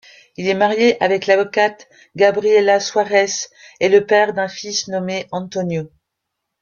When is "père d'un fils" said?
4.01-4.87